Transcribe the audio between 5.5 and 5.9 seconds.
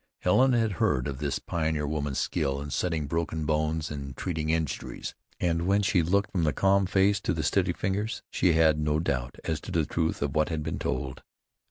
when